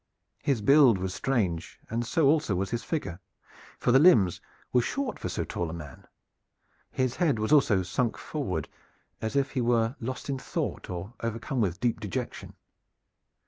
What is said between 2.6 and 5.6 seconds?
his figure, for the limbs were short for so